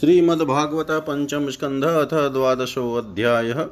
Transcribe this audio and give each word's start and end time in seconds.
श्रीमद्भागवत 0.00 0.86
पंचम 0.90 1.50
स्कंध 1.50 1.84
अथ 1.84 2.32
द्वादशो 2.32 2.94
अध्याय 2.94 3.68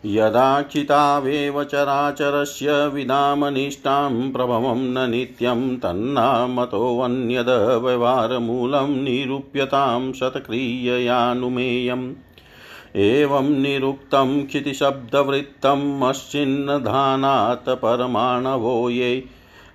यदाक्षितावेव 0.06 1.64
चराचरस्य 1.64 2.88
विदामनिष्ठां 2.88 4.32
प्रभवं 4.32 4.78
न 4.78 5.10
नित्यं 5.10 5.78
तन्नामतोऽन्यद 5.78 7.82
व्यवहारमूलं 7.84 9.04
निरूप्यतां 9.04 10.14
शतक्रिययानुमेयम्। 10.14 12.14
एवं 12.96 13.44
निरुक्तं 13.44 14.46
क्षितिशब्दवृत्तम् 14.46 16.04
अश्चिन्नधानात् 16.04 17.70
परमाणवो 17.70 18.90
ये 18.90 19.26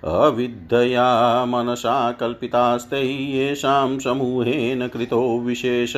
अविद्यया 0.03 1.45
मनसा 1.45 2.11
कल्पितास्ते 2.11 3.31
येषां 3.31 3.99
समूहेन 3.99 4.87
कृतो 4.87 5.39
विशेष। 5.39 5.93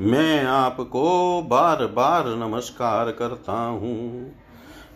मैं 0.00 0.44
आपको 0.44 1.42
बार 1.42 1.86
बार 1.86 2.28
नमस्कार 2.28 3.10
करता 3.10 3.52
हूँ। 3.52 4.32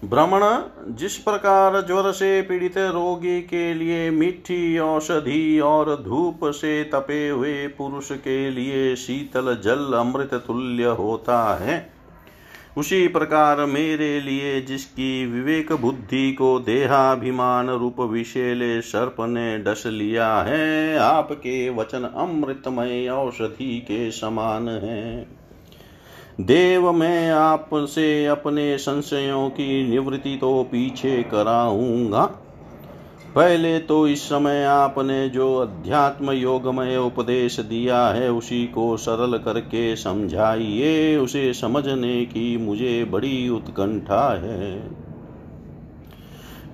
भ्रमण 0.04 0.94
जिस 0.94 1.16
प्रकार 1.16 1.80
ज्वर 1.80 2.10
से 2.12 2.40
पीड़ित 2.42 2.76
रोगी 2.78 3.40
के 3.42 3.72
लिए 3.74 4.10
मीठी 4.10 4.78
औषधि 4.78 5.58
और 5.60 5.94
धूप 6.02 6.40
से 6.44 6.82
तपे 6.84 7.28
हुए 7.28 7.66
पुरुष 7.68 8.10
के 8.12 8.50
लिए 8.50 8.94
शीतल 8.96 9.54
जल 9.64 9.92
अमृत 9.94 10.34
तुल्य 10.46 10.84
होता 10.84 11.38
है, 11.54 11.90
उसी 12.76 13.06
प्रकार 13.08 13.64
मेरे 13.66 14.20
लिए 14.20 14.60
जिसकी 14.60 15.26
विवेक 15.26 15.72
बुद्धि 15.72 16.32
को 16.32 16.58
देहाभिमान 16.58 17.70
रूप 17.70 18.00
विशेले 18.00 18.80
सर्प 18.80 19.16
ने 19.20 19.58
डस 19.58 19.82
लिया 19.86 20.34
है, 20.42 20.96
आपके 20.98 21.68
वचन 21.70 22.04
अमृतमय 22.16 23.08
औषधि 23.08 23.78
के 23.80 24.10
समान 24.10 24.68
है। 24.68 25.38
देव, 26.40 26.93
मैं 26.93 27.31
आपसे 27.31 28.26
अपने 28.26 28.79
संशयों 28.79 29.49
की 29.50 29.88
निवृत्ति 29.90 30.37
तो 30.37 30.62
पीछे 30.62 31.23
कराऊँगा। 31.23 32.25
पहले 33.35 33.79
तो 33.79 34.06
इस 34.08 34.23
समय 34.23 34.64
आपने 34.64 35.29
जो 35.29 35.56
अध्यात्म 35.56 36.31
योगमय 36.31 36.96
उपदेश 36.96 37.61
दिया 37.61 38.06
है, 38.06 38.31
उसी 38.32 38.64
को 38.67 38.96
सरल 38.96 39.38
करके 39.38 39.96
समझाइए। 39.96 41.17
उसे 41.17 41.52
समझने 41.55 42.25
की 42.25 42.56
मुझे 42.56 43.05
बड़ी 43.05 43.49
उत्कंठा 43.49 44.41
है। 44.43 44.91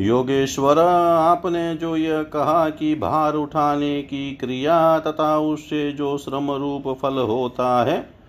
योगेश्वर, 0.01 0.79
आपने 0.79 1.75
जो 1.75 1.97
यह 1.97 2.23
कहा 2.23 2.69
कि 2.71 2.95
भार 2.95 3.35
उठाने 3.35 4.03
की 4.03 4.33
क्रिया 4.33 4.99
तथा 4.99 5.39
उससे 5.39 5.93
जो 5.93 6.19
श्रम 6.19 6.51
रूप 6.51 6.99
फल 7.03 7.15
होता 7.15 7.85
है 7.85 8.24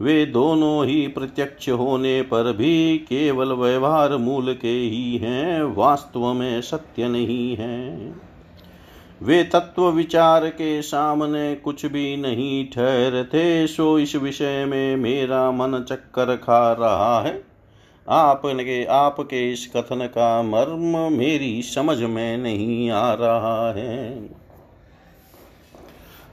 वे 0.00 0.26
दोनों 0.26 0.86
ही 0.86 1.06
प्रत्यक्ष 1.06 1.68
होने 1.68 2.22
पर 2.22 2.52
भी 2.52 2.98
केवल 2.98 3.52
व्यवहार 3.52 4.16
मूल 4.16 4.54
के 4.54 4.68
ही 4.68 5.16
हैं, 5.16 5.62
वास्तव 5.62 6.32
में 6.32 6.60
सत्य 6.60 7.08
नहीं 7.08 7.56
है। 7.56 8.12
वे 9.22 9.42
तत्व 9.44 9.90
विचार 9.90 10.48
के 10.48 10.82
सामने 10.82 11.54
कुछ 11.54 11.86
भी 11.86 12.16
नहीं 12.16 12.66
ठहरते 12.66 13.66
सो 13.66 13.98
इस 13.98 14.16
विषय 14.16 14.64
में 14.64 14.96
मेरा 14.96 15.50
मन 15.50 15.84
चक्कर 15.88 16.36
खा 16.36 16.72
रहा 16.72 17.20
है। 17.20 17.42
आपने, 18.08 18.84
आपके 18.84 19.52
इस 19.52 19.70
कथन 19.76 20.06
का 20.06 20.42
मर्म 20.42 21.12
मेरी 21.12 21.62
समझ 21.62 22.02
में 22.02 22.38
नहीं 22.38 22.90
आ 22.90 23.12
रहा 23.12 23.72
है। 23.72 24.30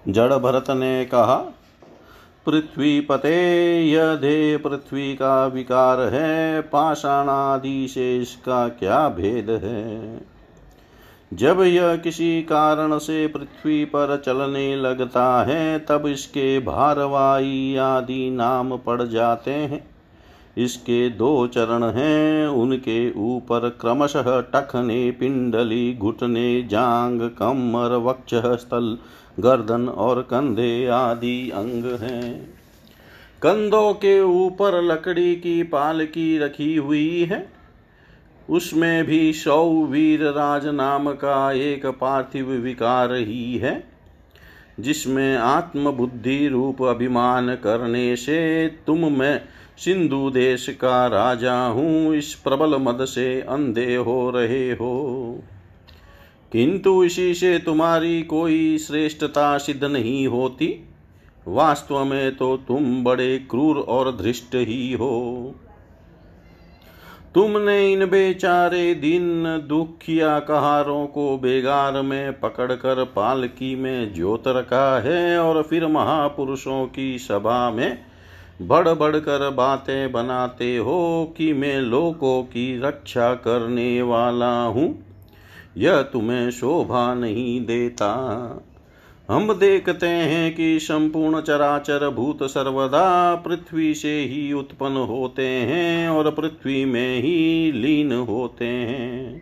जड़ 0.10 0.34
भरत 0.34 0.66
ने 0.70 1.06
कहा 1.06 1.54
पृथ्वी 2.46 3.00
पते 3.00 3.36
यह 3.88 4.20
पृथ्वी 4.58 5.16
का 5.16 5.48
विकार 5.48 6.00
है 6.00 6.62
पाषाणादि 6.62 7.88
से 7.88 8.18
इसका 8.18 8.68
क्या 8.68 9.10
भेद 9.10 9.50
है? 9.50 10.22
जब 11.34 11.62
यह 11.62 11.96
किसी 11.96 12.42
कारण 12.44 12.98
से 12.98 13.28
पृथ्वी 13.28 13.86
पर 13.86 14.22
चलने 14.26 14.76
लगता 14.76 15.44
है, 15.44 15.80
तब 15.80 16.08
इसके 16.08 16.60
भारवाई 16.60 17.76
आदि 17.76 18.30
नाम 18.30 18.78
पड़ 18.78 19.02
जाते 19.02 19.52
हैं। 19.52 19.88
इसके 20.58 21.10
दो 21.10 21.48
चरण 21.48 21.84
हैं, 21.84 22.48
उनके 22.48 23.12
ऊपर 23.12 23.70
क्रमशः 23.70 24.42
टखने, 24.42 25.12
पिंडली, 25.12 25.94
घुटने, 25.94 26.64
जांग, 26.64 27.22
कमर, 27.22 27.96
वक्ष 27.96 28.36
स्थल 28.36 28.98
गर्दन 29.38 29.88
और 29.90 30.22
कंधे 30.22 30.86
आदि 30.88 31.50
अंग 31.50 31.86
हैं। 32.02 32.36
कंधों 33.42 33.94
के 33.94 34.20
ऊपर 34.22 34.82
लकड़ी 34.84 35.36
की 35.36 35.62
पालकी 35.64 36.38
रखी 36.38 36.76
हुई 36.76 37.24
है। 37.24 37.46
उसमें 38.50 39.06
भी 39.06 39.34
सौ 39.34 39.64
वीर 39.86 40.24
राज 40.26 40.66
नाम 40.68 41.12
का 41.14 41.52
एक 41.52 41.86
पार्थिव 42.02 42.52
विकार 42.54 43.14
ही 43.14 43.58
है, 43.58 43.84
जिसमें 44.80 45.36
आत्मबुद्धि 45.38 46.48
रूप 46.48 46.82
अभिमान 46.84 47.54
करने 47.56 48.16
से 48.16 48.68
तुम 48.88 49.12
मैं 49.12 49.40
सिंधु 49.78 50.30
देश 50.30 50.68
का 50.82 51.06
राजा 51.08 51.56
हूँ। 51.68 52.16
इस 52.16 52.34
प्रबल 52.36 52.76
मद 52.80 53.06
से 53.06 53.26
अंधे 53.42 53.96
हो 53.96 54.30
रहे 54.30 54.70
हो। 54.72 55.44
किंतु 56.54 57.04
इसी 57.04 57.34
से 57.34 57.58
तुम्हारी 57.60 58.22
कोई 58.24 58.78
श्रेष्ठता 58.78 59.58
सिद्ध 59.58 59.84
नहीं 59.84 60.28
होती। 60.28 60.68
वास्तव 61.48 62.04
में 62.06 62.36
तो 62.36 62.56
तुम 62.58 63.04
बड़े 63.04 63.38
क्रूर 63.40 63.78
और 63.78 64.12
धृष्ट 64.18 64.56
ही 64.56 64.94
हो। 64.94 65.56
तुमने 67.36 67.94
इन 67.94 68.06
बेचारे 68.06 68.94
दिन 68.96 69.44
दुखिया 69.68 70.40
कहारों 70.40 71.06
को 71.08 71.38
बेगार 71.38 72.02
में 72.02 72.40
पकड़कर 72.40 73.04
पालकी 73.06 73.76
में 73.76 74.14
ज्योत 74.14 74.48
रखा 74.48 75.00
है 75.00 75.38
और 75.40 75.62
फिर 75.62 75.88
महापुरुषों 75.88 76.86
की 76.88 77.18
सभा 77.20 77.70
में 77.72 77.98
बढ़ 78.62 78.88
बढ़ 78.90 79.16
कर 79.18 79.50
बातें 79.50 80.12
बनाते 80.12 80.76
हो 80.78 81.34
कि 81.38 81.52
मैं 81.54 81.80
लोगों 81.82 82.42
की 82.44 82.82
रक्षा 82.82 83.34
करने 83.34 84.02
वाला 84.02 84.54
हूँ। 84.66 84.88
यह 85.78 86.02
तुम्हें 86.02 86.50
शोभा 86.52 87.14
नहीं 87.14 87.66
देता। 87.66 88.10
हम 89.30 89.54
देखते 89.54 90.08
हैं 90.08 90.56
कि 90.56 90.80
संपूर्ण 90.80 91.42
चराचर 91.42 92.10
भूत 92.10 92.44
सर्वदा 92.44 93.36
पृथ्वी 93.36 93.94
से 93.94 94.20
ही 94.22 94.54
उत्पन्न 94.54 94.98
होते 94.98 95.48
हैं 95.48 96.10
और 96.10 96.32
पृथ्वी 96.32 96.86
में 96.86 97.18
ही 97.18 97.72
लीन 97.72 98.12
होते 98.12 98.66
हैं। 98.66 99.42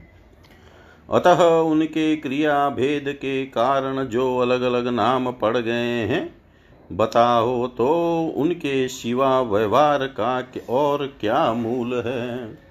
अतः 1.10 1.44
उनके 1.45 2.16
क्रिया 2.16 2.69
भेद 2.69 3.06
के 3.07 3.45
कारण 3.45 4.04
जो 4.04 4.38
अलग 4.38 4.62
अलग 4.62 4.88
नाम 4.88 5.31
पड़ 5.31 5.57
गए 5.57 6.06
हैं, 6.06 6.36
बताओ 6.92 7.68
तो 7.68 7.89
उनके 8.38 8.88
सिवा 8.88 9.42
व्यवहार 9.42 10.06
का 10.19 10.48
और 10.69 11.06
क्या 11.22 11.54
मूल 11.54 11.94
है? 12.06 12.70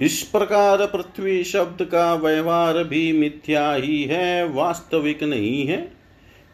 इस 0.00 0.22
प्रकार 0.22 0.86
पृथ्वी 0.86 1.44
शब्द 1.44 1.84
का 1.84 2.14
व्यवहार 2.14 2.84
भी 2.84 3.12
मिथ्या 3.12 3.72
ही 3.72 4.04
है, 4.04 4.48
वास्तविक 4.48 5.22
नहीं 5.22 5.66
है, 5.66 5.92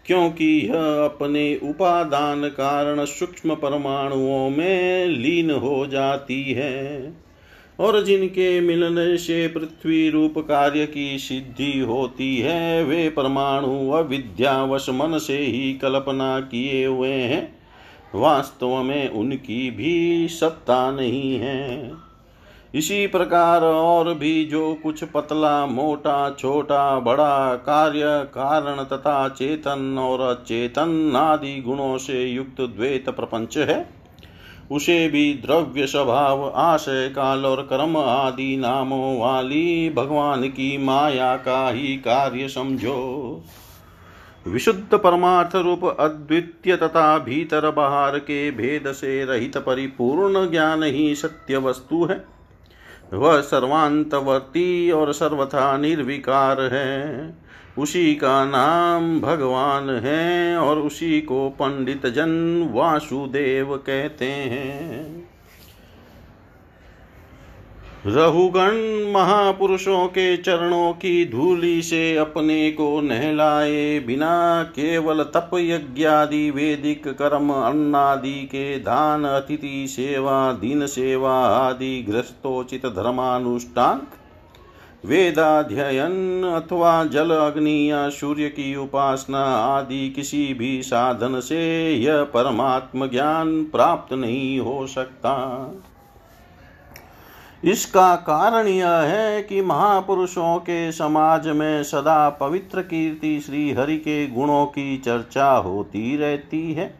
क्योंकि 0.07 0.47
यह 0.67 1.05
अपने 1.05 1.61
उपादान 1.63 2.49
कारण 2.49 3.05
सूक्ष्म 3.05 3.55
परमाणुओं 3.55 4.51
में 4.51 5.07
लीन 5.07 5.51
हो 5.51 5.87
जाती 5.87 6.43
है, 6.45 7.13
और 7.81 8.05
जिनके 8.05 8.61
मिलने 8.61 9.17
से 9.19 9.49
पृथ्वी 9.49 10.11
रूप 10.11 10.39
कार्य 10.39 10.87
की 10.87 11.19
सिद्धि 11.19 11.79
होती 11.79 12.37
है, 12.37 12.85
वे 12.85 13.09
परमाणु 13.09 13.91
अविद्यावश 13.91 14.89
मन 14.89 15.19
से 15.19 15.39
ही 15.39 15.73
कल्पना 15.73 16.41
किए 16.41 16.87
हुए 16.87 17.13
हैं, 17.13 17.57
वास्तव 18.15 18.83
में 18.83 19.09
उनकी 19.09 19.71
भी 19.71 20.29
सत्ता 20.29 20.91
नहीं 20.91 21.37
है। 21.37 21.93
इसी 22.75 23.07
प्रकार 23.07 23.63
और 23.63 24.15
भी 24.15 24.45
जो 24.45 24.75
कुछ 24.75 25.05
पतला, 25.05 25.67
मोटा, 25.67 26.31
छोटा, 26.31 26.99
बड़ा 26.99 27.55
कार्य, 27.55 28.03
कारण 28.07 28.85
तथा 28.85 29.29
चेतन 29.29 29.99
और 29.99 30.21
अचेतन 30.21 31.17
आदि 31.17 31.61
गुणों 31.61 31.99
से 31.99 32.25
युक्त 32.25 32.61
द्वैत 32.61 33.09
प्रपंच 33.09 33.59
है, 33.59 33.91
उसे 34.71 35.09
भी 35.09 35.35
द्रव्य 35.35 35.87
स्वभाव, 35.87 36.53
आशय 36.57 37.09
काल 37.09 37.47
और 37.47 37.63
कर्म 37.63 37.97
आदि 37.97 38.57
नामों 38.57 39.21
वाली 39.21 39.91
भगवान 39.91 40.43
की 40.43 40.79
माया 40.79 41.37
का 41.37 41.71
ही 41.71 41.97
कार्य 41.97 42.49
समझो। 42.49 43.43
विशुद्ध 44.49 44.95
परमार्थ 44.95 45.57
रूप, 45.57 45.97
अद्वितीय 46.01 46.77
तथा 46.77 47.19
भीतर 47.19 47.71
बाहर 47.71 48.19
के 48.19 48.51
भेद 48.51 48.93
से 48.93 49.25
रहित 49.25 49.57
परिपूर्ण 49.57 50.51
ज्ञान 50.51 50.83
ही 50.83 51.15
सत्य 51.15 51.57
वस्तु 51.57 52.05
है। 52.05 52.34
वह 53.13 53.41
सर्वांतवर्ती 53.41 54.91
और 54.91 55.13
सर्वथा 55.13 55.77
निर्विकार 55.77 56.61
है। 56.61 57.35
उसी 57.79 58.15
का 58.15 58.45
नाम 58.45 59.21
भगवान 59.21 59.91
है 59.91 60.57
और 60.57 60.79
उसी 60.79 61.21
को 61.21 61.49
पंडित 61.49 62.07
जन 62.07 62.63
वासुदेव 62.73 63.77
कहते 63.77 64.25
हैं। 64.25 65.24
रहुगण 68.07 69.13
महापुरुषों 69.13 70.07
के 70.07 70.37
चरणों 70.37 70.93
की 70.93 71.25
धूलि 71.31 71.83
से 71.83 72.17
अपने 72.17 72.71
को 72.71 73.01
नहलाए 73.01 73.99
बिना 74.01 74.63
केवल 74.63 75.23
तप 75.23 75.51
यज्ञादि 75.55 76.51
वेदिक 76.51 77.09
कर्म 77.09 77.53
अन्नादि 77.53 78.43
के 78.43 78.79
दान, 78.79 79.25
अतिथि 79.25 79.87
सेवा, 79.89 80.53
दिन 80.53 80.87
सेवा 80.87 81.39
आदि 81.47 82.07
ग्रस्तोचित 82.09 82.87
धर्मानुष्ठान, 82.87 84.03
वेदाध्ययन 85.05 86.45
अथवा 86.45 87.05
जल 87.05 87.31
अग्नि 87.31 87.91
या 87.91 88.09
सूर्य 88.09 88.49
की 88.49 88.77
उपासना 88.77 89.45
आदि 89.57 90.09
किसी 90.11 90.55
भी 90.55 90.83
साधन 90.83 91.41
से 91.41 91.93
यह 91.95 92.23
परमात्म 92.25 93.07
ज्ञान 93.07 93.65
प्राप्त 93.65 94.15
नहीं 94.15 94.61
हो 94.61 94.87
सकता। 94.87 95.35
इसका 97.65 98.15
कारण 98.17 98.67
यह 98.67 98.89
है 98.89 99.43
कि 99.43 99.61
महापुरुषों 99.61 100.57
के 100.59 100.91
समाज 100.93 101.47
में 101.49 101.83
सदा 101.83 102.29
पवित्र 102.31 102.83
कीर्ति 102.83 103.41
श्री 103.41 103.73
हरि 103.73 103.97
के 103.97 104.27
गुणों 104.27 104.65
की 104.67 104.97
चर्चा 104.99 105.51
होती 105.51 106.17
रहती 106.17 106.73
है, 106.75 106.95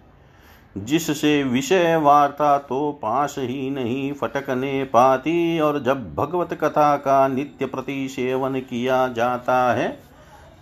जिससे 0.77 1.43
विषय 1.43 1.97
वार्ता 1.97 2.57
तो 2.59 2.91
पास 3.03 3.35
ही 3.39 3.71
नहीं 3.71 4.13
फटकने 4.13 4.83
पाती 4.85 5.61
और 5.61 5.83
जब 5.83 6.15
भगवत 6.15 6.55
कथा 6.55 6.97
का 6.97 7.27
नित्य 7.29 7.67
प्रति 7.67 8.09
सेवन 8.09 8.61
किया 8.61 9.07
जाता 9.09 9.73
है, 9.73 9.89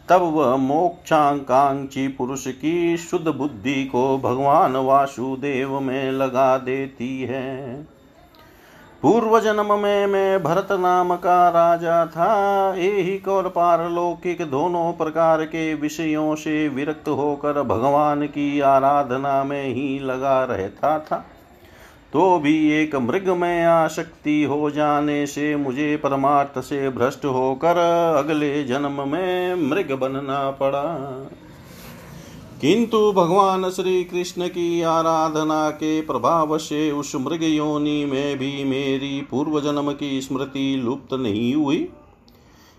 तब 0.09 0.23
वह 0.35 0.57
मोक्षाकांक्षी 0.57 2.09
पुरुष 2.09 2.47
की 2.47 2.97
शुद्ध 2.97 3.29
बुद्धि 3.29 3.85
को 3.85 4.19
भगवान 4.19 4.77
वासुदेव 4.77 5.81
में 5.81 6.13
लगा 6.13 6.57
देती 6.59 7.21
है। 7.23 7.87
पूर्व 9.03 9.41
जन्म 9.41 9.79
में 9.79 10.07
मैं 10.07 10.43
भरत 10.43 10.69
नाम 10.73 11.15
का 11.17 11.49
राजा 11.49 12.07
था। 12.07 12.75
एक 12.75 13.29
और 13.29 13.49
पारलौकिक 13.49 14.43
दोनों 14.51 14.93
प्रकार 14.93 15.45
के 15.45 15.75
विषयों 15.75 16.35
से 16.35 16.69
विरक्त 16.69 17.09
होकर 17.09 17.63
भगवान 17.63 18.27
की 18.27 18.61
आराधना 18.61 19.45
में 19.45 19.65
ही 19.65 19.99
लगा 19.99 20.45
रहता 20.45 20.99
था। 20.99 21.17
तो 22.13 22.39
भी 22.39 22.55
एक 22.73 22.95
मृग 22.97 23.29
में 23.29 23.65
आसक्ति 23.65 24.43
हो 24.45 24.71
जाने 24.71 25.27
से 25.27 25.57
मुझे 25.57 25.97
परमार्थ 25.97 26.61
से 26.61 26.89
भ्रष्ट 26.89 27.25
होकर 27.25 27.79
अगले 28.19 28.65
जन्म 28.65 29.09
में 29.09 29.55
मृग 29.55 29.93
बनना 29.93 30.51
पड़ा। 30.51 30.85
किंतु 32.62 33.12
भगवान 33.12 33.71
श्री 33.71 34.04
कृष्ण 34.04 34.49
की 34.49 34.83
आराधना 34.83 35.71
के 35.71 36.00
प्रभाव 36.02 36.59
से 36.59 36.90
उस 36.90 37.12
मृग 37.14 37.42
योनि 37.42 38.04
में 38.04 38.38
भी 38.38 38.64
मेरी 38.64 39.21
पूर्व 39.31 39.61
जन्म 39.61 39.92
की 39.92 40.21
स्मृति 40.21 40.83
लुप्त 40.85 41.14
नहीं 41.14 41.54
हुई। 41.54 41.88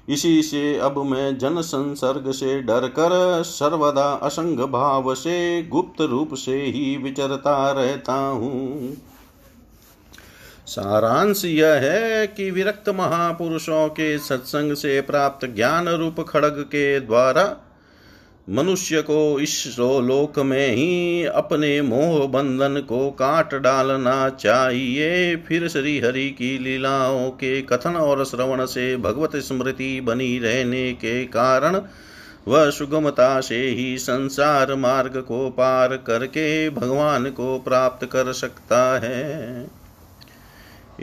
इसी 0.09 0.41
से 0.41 0.77
अब 0.77 0.97
मैं 0.97 1.37
जन 1.37 1.61
संसर्ग 1.61 2.31
से 2.31 2.61
डर 2.61 2.87
कर 2.87 3.43
सर्वदा 3.43 4.13
असंग 4.13 4.59
भाव 4.59 5.15
से 5.15 5.63
गुप्त 5.63 6.01
रूप 6.01 6.33
से 6.33 6.61
ही 6.61 6.97
विचरता 6.97 7.71
रहता 7.71 8.13
हूँ। 8.13 8.93
सारांश 10.67 11.45
यह 11.45 11.73
है 11.73 12.27
कि 12.27 12.51
विरक्त 12.51 12.89
महापुरुषों 12.89 13.87
के 13.89 14.17
सत्संग 14.19 14.73
से 14.73 15.01
प्राप्त 15.01 15.45
ज्ञान 15.45 15.89
रूप 15.89 16.25
खड़ग 16.29 16.61
के 16.61 16.99
द्वारा 16.99 17.43
मनुष्य 18.49 19.01
को 19.01 19.39
इस 19.39 19.75
लोक 19.79 20.39
में 20.39 20.75
ही 20.75 21.23
अपने 21.25 21.81
मोह 21.81 22.27
बंधन 22.27 22.79
को 22.79 23.09
काट 23.11 23.55
डालना 23.55 24.29
चाहिए। 24.29 25.35
फिर 25.35 25.67
श्री 25.67 25.99
हरि 25.99 26.29
की 26.29 26.57
लीलाओं 26.57 27.29
के 27.29 27.61
कथन 27.61 27.95
और 27.95 28.25
श्रवण 28.25 28.65
से 28.65 28.97
भगवत 28.97 29.35
स्मृति 29.35 30.01
बनी 30.01 30.37
रहने 30.39 30.91
के 30.93 31.25
कारण 31.25 31.81
वह 32.47 32.69
सुगमता 32.69 33.41
से 33.41 33.59
ही 33.69 33.97
संसार 33.97 34.75
मार्ग 34.75 35.17
को 35.17 35.49
पार 35.49 35.95
करके 35.97 36.69
भगवान 36.69 37.29
को 37.29 37.59
प्राप्त 37.59 38.05
कर 38.05 38.31
सकता 38.33 38.99
है। 38.99 39.67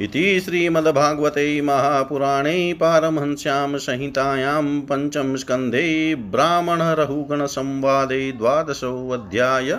इति 0.01 0.41
श्रीमद्भागवते 0.41 1.61
महापुराणे 1.61 2.73
पारमहंस्यां 2.73 3.79
संहितायां 3.79 4.81
पञ्चमस्कन्धे 4.81 6.15
ब्राह्मणरहुगणसंवादे 6.15 8.33
द्वादशोऽध्याय। 8.33 9.79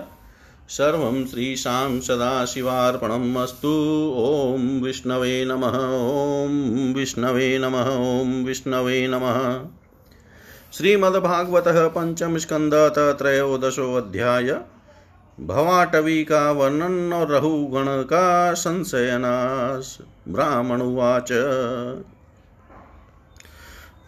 सर्वं 0.70 1.26
श्रीशां 1.26 2.00
सदाशिवार्पणम् 2.00 3.38
अस्तु। 3.38 4.14
ॐ 4.18 4.84
विष्णवे 4.84 5.46
नमः। 5.46 6.44
ॐ 6.44 6.94
विष्णवे 6.94 7.60
नमः। 7.60 8.22
ॐ 8.22 8.46
विष्णवे 8.46 9.08
नमः। 9.08 9.66
श्रीमद्भागवतः 10.78 11.88
पञ्चमस्कन्धः 11.88 13.12
त्रयोदशोऽध्याय। 13.12 14.58
भवाटवी 15.40 16.24
का 16.24 16.52
वर्णन 16.52 17.14
और 17.14 17.28
रहुगण 17.28 17.86
का 17.88 18.54
संशयनाश। 18.54 19.98
ब्राह्मण 20.30 20.82
उवाच। 20.82 21.32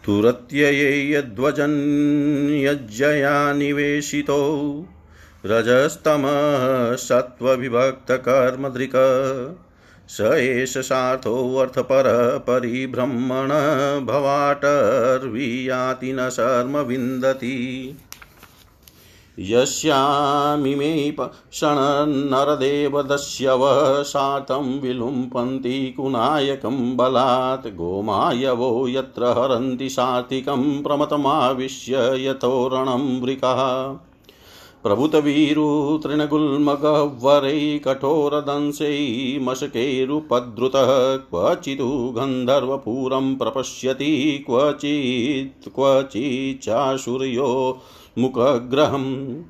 तुरत्यये 0.04 1.12
यद्वजन् 1.12 2.54
यज्जया 2.54 3.52
निवेशितो। 3.52 4.86
रजस्तमः 5.46 6.96
स 10.08 10.20
एष 10.20 10.78
सार्थोऽर्थपरः 10.78 12.38
परिभ्रमण। 12.38 13.48
भवाटर्वियाति 14.06 16.12
न 16.12 16.30
शर्म 16.30 16.78
विन्दति। 16.78 17.98
यस्यामिमे 19.38 21.16
क्षणन्नरदेवदस्यवः 21.20 24.02
सातं 24.02 24.80
विलुम्पन्ति 24.80 25.94
कुनायकं 25.96 26.96
बलात् 26.96 27.66
गोमायवो 27.66 28.88
यत्र 28.88 29.24
हरन्ति 29.24 29.88
सात्विकं 29.88 30.82
प्रमतमाविश्य 30.82 31.96
यथोरणं 31.98 33.20
वृकः। 33.20 33.94
प्रभुतवीरुतृणगुल्मगह्वरै 34.82 37.78
कठोरदंशै 37.78 39.38
मशकैरुपद्रुतः 39.42 41.16
क्वचिदु 41.16 42.14
गन्धर्वपुरं 42.16 43.34
प्रपश्यति 43.34 44.44
क्वचित् 44.46 45.74
क्वचिच्चाशुर्यो 45.74 47.80
मुखग्रहम्। 48.18 49.42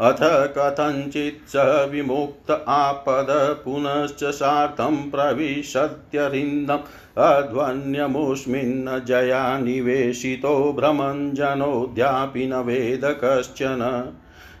अथ 0.00 0.52
कथञ्चित् 0.58 1.48
स 1.48 1.88
विमुक्त 1.90 2.64
आपद 2.68 3.62
पुनश्च 3.64 4.24
सार्थं 4.24 5.10
प्रविशत्यरिन्दम्। 5.10 6.78
अध्वन्यमुष्मिन्न 7.18 9.04
जया 9.04 9.58
निवेशितो 9.58 10.72
भ्रमञ्जनोऽद्यापि 10.72 12.46
न 12.46 12.54
वेद 12.54 13.20
कश्चन। 13.24 14.12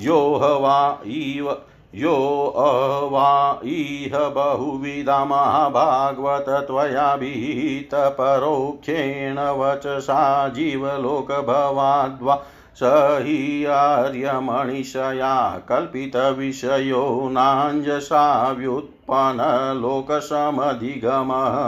यो 0.00 0.40
ह 0.42 0.58
वा 0.58 1.00
इव 1.06 1.56
यो 1.94 2.12
अवा 2.58 3.60
इह 3.64 4.18
बहुविधा 4.34 5.24
महाभागवत 5.24 6.44
त्वयाभितपरोक्षेण 6.68 9.38
वचसा 9.58 10.48
जीवलोकभवाद्वा 10.48 12.36
स 12.76 12.90
हि 13.24 13.64
आर्यमणिषया 13.70 15.32
कल्पितविषयो 15.68 17.02
नाञ्जसा 17.32 18.22
व्युत्पन्नलोकसमधिगमः 18.58 21.58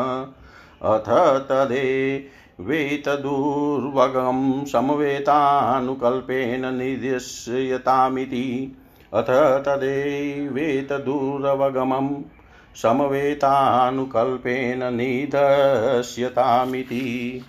अथ 0.92 1.10
तदे 1.50 1.90
वेतदुर्वगं 2.60 4.40
समवेतानुकल्पेन 4.72 6.64
निदिश्यतामिति 6.76 8.46
अथ 9.14 9.62
तदेवेतदुरवगमं 9.62 12.22
समवेतानुकल्पेन 12.76 14.94
निधस्यतामिति। 14.94 17.44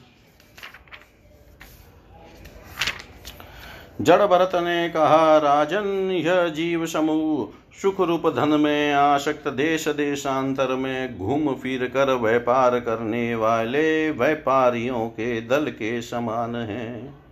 जड़ 4.02 4.22
भरत 4.22 4.52
ने 4.56 4.90
कहा 4.90 5.38
राजन 5.38 6.12
यह 6.12 6.48
जीव 6.48 6.86
समूह 6.86 7.62
सुख 7.82 8.02
रूप 8.02 8.36
धन 8.36 8.50
में 8.50 8.94
आशक्त 8.94 9.48
देश 9.48 9.88
देशांतर 9.88 10.76
में, 10.76 11.18
घूम 11.18 11.54
फिर 11.54 11.88
कर 11.88 12.14
व्यापार 12.14 12.80
करने 12.80 13.36
वाले 13.36 14.12
व्यापारियों 14.12 15.08
के 15.08 15.42
दल 15.42 15.68
के 15.68 16.02
समान 16.02 16.56
है। 16.56 17.25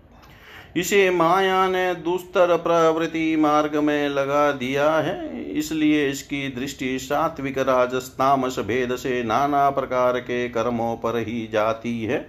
इसे 0.78 1.10
माया 1.10 1.68
ने 1.68 1.96
दुस्तर 1.96 2.58
प्रवृत्ति 2.58 3.36
मार्ग 3.36 3.76
में 3.76 4.10
लगा 4.10 4.52
दिया 4.52 4.90
है। 4.92 5.44
इसलिए 5.52 6.10
इसकी 6.10 6.48
दृष्टि 6.50 7.00
सात्विक 7.00 7.58
राजस्तामस 7.58 8.60
भेद 8.60 8.96
से 8.96 9.24
नाना 9.24 9.70
प्रकार 9.70 10.20
के 10.20 10.50
कर्मों 10.50 10.96
पर 10.98 11.18
ही 11.18 11.50
जाती 11.54 12.04
है। 12.04 12.26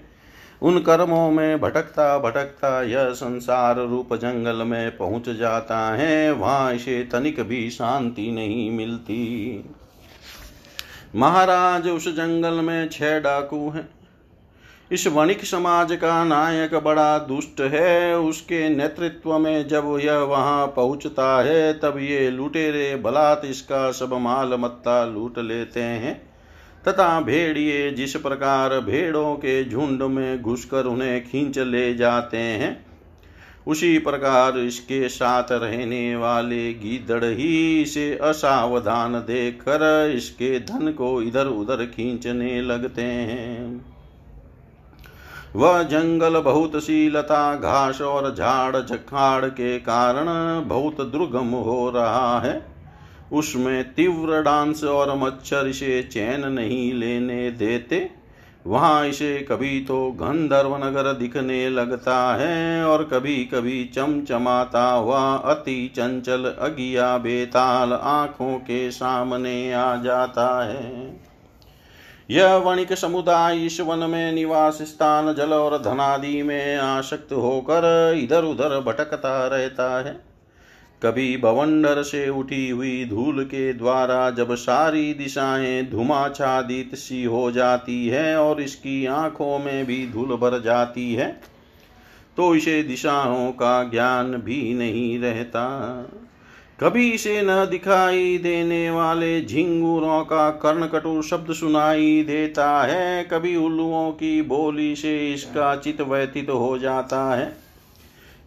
उन 0.62 0.78
कर्मों 0.78 1.30
में 1.30 1.61
भटकता 1.61 2.18
भटकता 2.18 2.83
यह 2.83 3.11
संसार 3.11 3.76
रूप 3.76 4.14
जंगल 4.14 4.57
में 4.57 4.96
पहुँच 4.96 5.28
जाता 5.28 5.78
है। 5.94 6.33
वहाँ 6.33 6.74
इसे 6.74 7.02
तनिक 7.12 7.40
भी 7.40 7.70
शांति 7.70 8.30
नहीं 8.30 8.70
मिलती। 8.70 9.64
महाराज, 11.16 11.88
उस 11.88 12.09
जंगल 12.09 12.54
में 12.54 12.88
छह 12.88 13.18
डाकू 13.20 13.70
हैं। 13.70 13.88
इस 14.94 15.07
वणिक 15.07 15.44
समाज 15.44 15.92
का 15.92 16.22
नायक 16.24 16.74
बड़ा 16.74 17.18
दुष्ट 17.18 17.61
है। 17.62 18.18
उसके 18.18 18.68
नेतृत्व 18.68 19.38
में 19.38 19.66
जब 19.68 19.87
यह 20.00 20.18
वहाँ 20.18 20.66
पहुँचता 20.66 21.26
है, 21.42 21.72
तब 21.74 21.98
ये 22.00 22.30
लुटेरे 22.30 22.94
बलात् 22.96 23.44
इसका 23.44 23.90
सब 23.92 24.12
माल 24.14 24.54
मत्ता 24.59 25.04
लूट 25.04 25.38
लेते 25.38 25.80
हैं। 25.80 26.14
तथा 26.85 27.20
भेड़िए 27.20 27.90
जिस 27.90 28.14
प्रकार 28.16 28.78
भेड़ों 28.80 29.35
के 29.37 29.64
झुंड 29.64 30.02
में 30.02 30.42
घुसकर 30.42 30.87
उन्हें 30.87 31.24
खींच 31.24 31.59
ले 31.59 31.94
जाते 31.94 32.37
हैं, 32.37 32.76
उसी 33.66 33.98
प्रकार 33.98 34.59
इसके 34.59 35.09
साथ 35.09 35.52
रहने 35.52 36.14
वाले 36.16 36.72
गीदड़ 36.74 37.24
ही 37.24 37.83
इसे 37.83 38.07
असावधान 38.22 39.14
देखकर 39.22 40.12
इसके 40.16 40.59
धन 40.61 40.92
को 40.92 41.20
इधर 41.22 41.46
उधर 41.46 41.85
खींचने 41.87 42.61
लगते 42.62 43.02
हैं। 43.02 43.93
वह 45.55 45.83
जंगल 45.83 46.38
बहुत 46.40 46.73
सी 46.77 47.09
लता 47.11 47.55
घास 47.55 48.01
और 48.01 48.35
झाड़ 48.35 48.77
झखाड़ 48.77 49.45
के 49.45 49.79
कारण 49.79 50.27
बहुत 50.69 51.01
दुर्गम 51.03 51.51
हो 51.59 51.90
रहा 51.90 52.40
है। 52.40 52.61
उसमें 53.33 53.95
तीव्र 53.95 54.43
डांस 54.43 54.85
और 54.85 55.14
मच्छर 55.17 55.67
इसे 55.67 56.03
चैन 56.03 56.47
नहीं 56.49 56.93
लेने 56.95 57.51
देते। 57.51 58.11
वहाँ 58.67 59.07
इसे 59.07 59.37
कभी 59.40 59.81
तो 59.81 60.11
गंधर्व 60.12 60.77
नगर 60.77 61.12
दिखने 61.12 61.69
लगता 61.71 62.17
है 62.37 62.85
और 62.85 63.05
कभी 63.05 63.37
कभी 63.45 63.85
चमचमाता 63.85 64.85
हुआ 64.90 65.21
अति 65.37 65.93
चंचल 65.97 66.45
अगिया 66.59 67.17
बेताल 67.19 67.93
आँखों 67.93 68.57
के 68.59 68.90
सामने 68.90 69.73
आ 69.73 69.95
जाता 69.97 70.49
है। 70.64 71.24
यह 72.29 72.55
वणिक 72.57 72.93
समुदाय 72.93 73.65
इस 73.67 73.81
वन 73.81 73.99
में 74.11 74.33
निवास 74.33 74.79
स्थान, 74.83 75.33
जल 75.35 75.53
और 75.53 75.79
धनादि 75.83 76.43
में 76.43 76.77
आसक्त 76.77 77.33
होकर 77.33 78.15
इधर 78.17 78.45
उधर 78.45 78.79
भटकता 78.81 79.47
रहता 79.47 79.89
है। 80.01 80.13
कभी 81.03 81.37
बवंडर 81.37 82.03
से 82.03 82.29
उठी 82.29 82.69
हुई 82.71 83.05
धूल 83.05 83.45
के 83.45 83.73
द्वारा 83.73 84.31
जब 84.31 84.55
सारी 84.55 85.13
दिशाएँ 85.15 85.83
धुमाच्छादित 85.91 86.95
सी 86.95 87.23
हो 87.25 87.51
जाती 87.51 88.07
है 88.09 88.37
और 88.37 88.61
इसकी 88.61 89.05
आँखों 89.07 89.59
में 89.59 89.85
भी 89.87 90.07
धूल 90.07 90.37
भर 90.37 90.61
जाती 90.63 91.13
है 91.15 91.29
तो 92.37 92.55
इसे 92.55 92.83
दिशाओं 92.83 93.51
का 93.53 93.83
ज्ञान 93.85 94.33
भी 94.37 94.75
नहीं 94.75 95.19
रहता। 95.19 95.65
कभी 96.85 97.11
इसे 97.11 97.40
न 97.42 97.64
दिखाई 97.70 98.37
देने 98.38 98.90
वाले 98.90 99.40
झिंगुरों 99.40 100.20
का 100.25 100.51
कर्णकटु 100.51 101.23
शब्द 101.23 101.53
सुनाई 101.53 102.23
देता 102.23 102.66
है। 102.83 103.25
कभी 103.25 103.55
उल्लुओं 103.57 104.11
की 104.12 104.42
बोली 104.42 104.94
से 104.97 105.16
इसका 105.33 105.75
चित 105.77 106.01
व्यतीत 106.01 106.51
हो 106.51 106.79
जाता 106.79 107.23
है। 107.35 107.47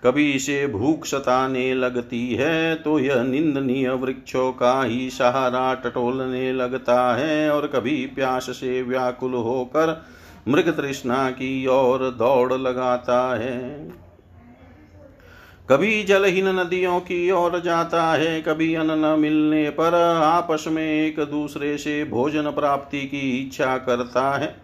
कभी 0.04 0.32
इसे 0.32 0.68
भूख 0.68 1.06
सताने 1.06 1.74
लगती 1.74 2.28
है 2.36 2.76
तो 2.76 3.00
यह 3.00 3.24
निंदनीय 3.24 3.90
वृक्षों 3.96 4.52
का 4.54 4.82
ही 4.84 5.10
सहारा 5.10 5.74
टटोलने 5.74 6.52
लगता 6.54 7.16
है। 7.16 7.50
और 7.52 7.68
कभी 7.68 8.06
प्यास 8.06 8.50
से 8.50 8.82
व्याकुल 8.82 9.34
होकर 9.34 10.02
मृग 10.48 10.76
तृष्णा 10.78 11.30
की 11.32 11.68
ओर 11.68 12.10
दौड़ 12.20 12.54
लगाता 12.54 13.38
है। 13.38 14.07
कभी 15.70 16.04
जलहीन 16.04 16.48
नदियों 16.50 17.00
की 17.00 17.30
ओर 17.32 17.60
जाता 17.60 18.04
है, 18.14 18.42
कभी 18.42 18.74
अन्न 18.76 18.92
न 18.96 19.20
मिलने 19.20 19.70
पर 19.70 19.96
आपस 20.24 20.66
में 20.68 20.84
एक 20.84 21.20
दूसरे 21.22 21.78
से 21.78 22.04
भोजन 22.04 22.52
प्राप्ति 22.52 23.02
की 23.02 23.20
इच्छा 23.38 23.78
करता 23.78 24.30
है। 24.38 24.56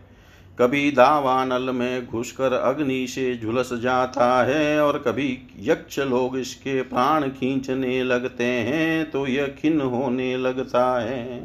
कभी 0.58 0.92
दावानल 0.92 1.70
में 1.70 2.08
घुसकर 2.08 2.54
अग्नि 2.54 3.06
से 3.08 3.36
झुलस 3.38 3.74
जाता 3.74 4.44
है 4.44 4.80
और 4.82 4.98
कभी 4.98 5.38
यक्ष 5.60 6.00
लोग 6.00 6.38
इसके 6.38 6.82
प्राण 6.82 7.30
खींचने 7.30 8.02
लगते 8.04 8.44
हैं 8.44 9.12
तो 9.12 9.26
यह 9.28 9.48
खिन्न 9.62 9.82
होने 9.82 10.36
लगता 10.38 10.86
है। 11.02 11.40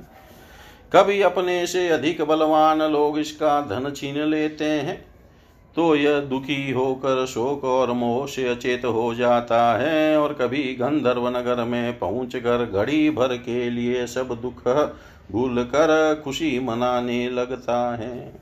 कभी 0.92 1.21
अपने 1.23 1.66
से 1.66 1.88
अधिक 1.88 2.23
बलवान 2.23 2.83
लोग 2.83 3.18
इसका 3.18 3.61
धन 3.61 3.92
छीन 3.97 4.25
लेते 4.25 4.64
हैं 4.64 5.08
तो 5.79 5.95
यह 5.97 6.19
दुखी 6.21 6.71
होकर 6.71 7.25
शोक 7.27 7.64
और 7.64 7.93
मोह 7.93 8.27
से 8.27 8.49
अचेत 8.49 8.85
हो 8.85 9.14
जाता 9.14 9.61
है 9.79 10.17
और 10.19 10.33
कभी 10.33 10.62
गंधर्व 10.75 11.29
नगर 11.29 11.64
में 11.64 11.99
पहुंचकर 11.99 12.64
घड़ी 12.64 13.11
भर 13.11 13.37
के 13.37 13.71
लिए 13.71 14.07
सब 14.07 14.38
दुख 14.43 14.67
भूल 15.33 15.62
कर 15.64 16.21
खुशी 16.25 16.59
मनाने 16.61 17.29
लगता 17.31 17.79
है। 17.97 18.33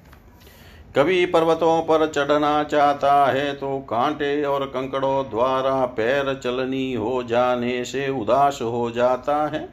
कभी 0.97 1.27
पर्वतों 1.27 1.81
पर 1.83 2.07
चढ़ना 2.07 2.63
चाहता 2.65 3.27
है 3.27 3.53
तो 3.55 3.79
कांटे 3.81 4.45
और 4.45 4.67
कंकड़ों 4.67 5.25
द्वारा 5.31 5.85
पैर 5.87 6.35
चलनी 6.35 6.93
हो 6.95 7.23
जाने 7.23 7.85
से 7.85 8.09
उदास 8.11 8.59
हो 8.63 8.91
जाता 8.91 9.47
है। 9.47 9.69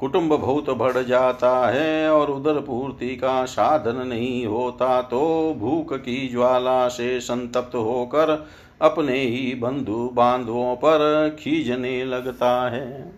कुटुंब 0.00 0.32
बहुत 0.32 0.70
बढ़ 0.70 1.02
जाता 1.02 1.50
है 1.68 2.10
और 2.10 2.30
उधर 2.30 2.60
पूर्ति 2.60 3.08
का 3.16 3.44
साधन 3.44 4.06
नहीं 4.06 4.46
होता 4.46 5.00
तो 5.02 5.20
भूख 5.58 5.94
की 5.94 6.28
ज्वाला 6.28 6.88
से 6.88 7.20
संतप्त 7.20 7.74
होकर 7.74 8.48
अपने 8.82 9.18
ही 9.18 9.54
बंधु 9.54 10.10
बांधवों 10.14 10.74
पर 10.76 11.36
खींचने 11.40 12.04
लगता 12.04 12.70
है। 12.70 13.12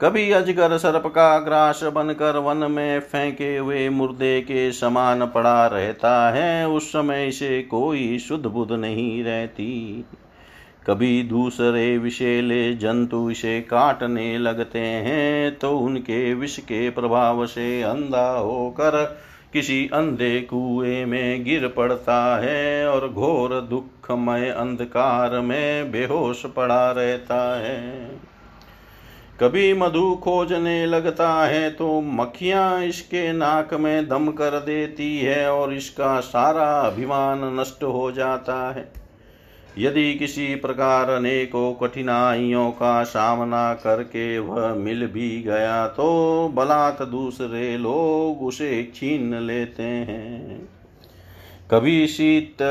कभी 0.00 0.30
अजगर 0.30 0.76
सर्प 0.76 1.06
का 1.06 1.38
ग्रास 1.38 1.82
बनकर 1.84 2.36
वन 2.36 2.70
में 2.70 3.00
फेंके 3.00 3.56
हुए 3.56 3.88
मुर्दे 3.88 4.40
के 4.40 4.70
समान 4.72 5.26
पड़ा 5.26 5.66
रहता 5.66 6.30
है, 6.30 6.68
उस 6.68 6.88
समय 6.88 7.30
से 7.30 7.62
कोई 7.62 8.18
शुद्ध 8.18 8.46
बुद्ध 8.46 8.72
नहीं 8.72 9.24
रहती। 9.24 10.04
कभी 10.88 11.22
दूसरे 11.22 11.98
विषेले 11.98 12.74
जंतु 12.74 13.30
इसे 13.30 13.60
काटने 13.60 14.38
लगते 14.38 14.78
हैं 14.78 15.58
तो 15.58 15.78
उनके 15.78 16.34
विष 16.34 16.58
के 16.58 16.90
प्रभाव 16.90 17.46
से 17.46 17.82
अंधा 17.82 18.28
होकर 18.30 19.02
किसी 19.52 19.90
अंधे 19.92 20.40
कुएँ 20.40 21.04
में 21.04 21.44
गिर 21.44 21.66
पड़ता 21.68 22.36
है 22.36 22.86
और 22.88 23.08
घोर 23.08 23.60
दुखमय 23.60 24.48
अंधकार 24.50 25.40
में 25.40 25.90
बेहोश 25.90 26.44
पड़ा 26.46 26.90
रहता 26.90 27.40
है। 27.60 28.10
कभी 29.40 29.72
मधु 29.74 30.14
खोजने 30.14 30.86
लगता 30.86 31.28
है 31.46 31.70
तो 31.70 32.00
मक्खियाँ 32.00 32.82
इसके 32.84 33.32
नाक 33.32 33.74
में 33.74 34.08
दम 34.08 34.30
कर 34.30 34.58
देती 34.60 35.18
है 35.18 35.50
और 35.52 35.74
इसका 35.74 36.20
सारा 36.20 36.70
अभिमान 36.80 37.44
नष्ट 37.60 37.84
हो 37.84 38.10
जाता 38.12 38.56
है। 38.72 38.97
यदि 39.78 40.14
किसी 40.14 40.54
प्रकार 40.54 41.10
अनेकों 41.10 41.72
कठिनाइयों 41.74 42.70
का 42.70 43.02
सामना 43.02 43.74
करके 43.74 44.38
वह 44.38 44.74
मिल 44.74 45.06
भी 45.06 45.42
गया 45.42 45.86
तो 45.86 46.48
बलात् 46.54 47.02
दूसरे 47.02 47.76
लोग 47.78 48.42
उसे 48.42 48.92
छीन 48.94 49.34
लेते 49.34 49.82
हैं। 49.82 50.68
कभी 51.70 52.06
शीत, 52.06 52.62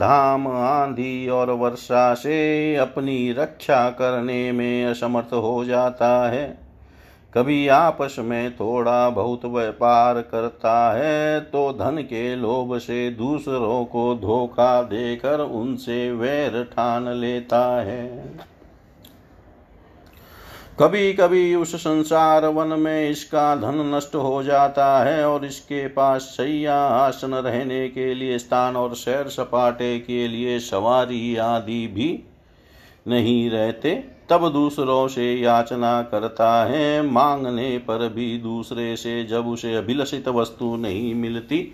धाम, 0.00 0.48
आंधी 0.48 1.28
और 1.28 1.50
वर्षा 1.50 2.14
से 2.14 2.76
अपनी 2.76 3.32
रक्षा 3.32 3.90
करने 3.90 4.52
में 4.52 4.84
असमर्थ 4.84 5.32
हो 5.32 5.64
जाता 5.64 6.30
है। 6.30 6.63
कभी 7.34 7.66
आपस 7.68 8.16
में 8.18 8.54
थोड़ा 8.56 9.08
बहुत 9.10 9.44
व्यापार 9.44 10.20
करता 10.22 10.74
है 10.92 11.40
तो 11.40 11.70
धन 11.72 11.96
के 12.02 12.34
लोभ 12.36 12.76
से 12.78 13.10
दूसरों 13.10 13.84
को 13.84 14.14
धोखा 14.14 14.82
देकर 14.82 15.40
उनसे 15.40 16.10
वैर 16.12 16.62
ठान 16.64 17.08
लेता 17.10 17.64
है। 17.82 18.06
कभी 20.80 21.12
कभी 21.12 21.54
उस 21.54 21.74
संसार 21.76 22.46
वन 22.46 22.78
में 22.78 23.10
इसका 23.10 23.54
धन 23.56 23.80
नष्ट 23.94 24.14
हो 24.14 24.42
जाता 24.42 24.86
है 25.04 25.28
और 25.28 25.44
इसके 25.44 25.86
पास 25.88 26.22
सैया 26.36 26.78
आसन 26.78 27.34
रहने 27.34 27.88
के 27.88 28.14
लिए 28.14 28.38
स्थान 28.38 28.76
और 28.76 28.94
सैर 28.94 29.28
सपाटे 29.28 29.98
के 29.98 30.26
लिए 30.28 30.58
सवारी 30.60 31.36
आदि 31.36 31.86
भी 31.86 32.08
नहीं 33.08 33.50
रहते। 33.50 33.92
तब 34.30 34.48
दूसरों 34.52 35.08
से 35.08 35.34
याचना 35.34 36.02
करता 36.02 36.64
है। 36.64 37.02
मांगने 37.02 37.78
पर 37.78 38.08
भी 38.08 38.38
दूसरे 38.38 38.96
से 38.96 39.24
जब 39.24 39.48
उसे 39.48 39.74
अभिलषित 39.74 40.28
वस्तु 40.28 40.76
नहीं 40.76 41.14
मिलती, 41.14 41.72